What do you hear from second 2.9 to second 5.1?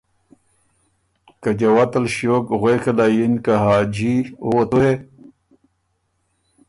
له یِن که حاجی او وه تُو هې!